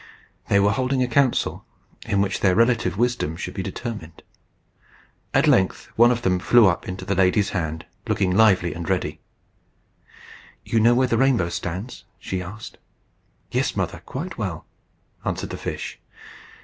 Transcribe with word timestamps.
They 0.49 0.59
were 0.59 0.71
holding 0.71 1.03
a 1.03 1.07
council, 1.07 1.63
in 2.07 2.21
which 2.21 2.39
their 2.39 2.55
relative 2.55 2.97
wisdom 2.97 3.37
should 3.37 3.53
be 3.53 3.61
determined. 3.61 4.23
At 5.31 5.45
length 5.45 5.91
one 5.95 6.09
of 6.09 6.23
them 6.23 6.39
flew 6.39 6.65
up 6.65 6.87
into 6.87 7.05
the 7.05 7.13
lady's 7.13 7.51
hand, 7.51 7.85
looking 8.07 8.35
lively 8.35 8.73
and 8.73 8.89
ready. 8.89 9.21
"You 10.65 10.79
know 10.79 10.95
where 10.95 11.07
the 11.07 11.19
rainbow 11.19 11.49
stands?" 11.49 12.05
she 12.17 12.41
asked. 12.41 12.79
"Yes, 13.51 13.75
Mother, 13.75 14.01
quite 14.03 14.39
well," 14.39 14.65
answered 15.23 15.51
the 15.51 15.55
fish. 15.57 15.99